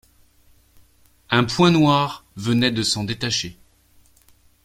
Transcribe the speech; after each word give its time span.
Un 1.29 1.43
point 1.43 1.69
noir 1.69 2.25
venait 2.35 2.71
de 2.71 2.81
s’en 2.81 3.03
détacher. 3.03 3.55